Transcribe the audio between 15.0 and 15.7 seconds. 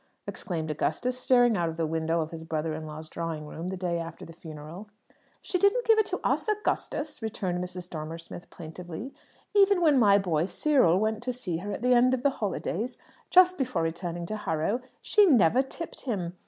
she never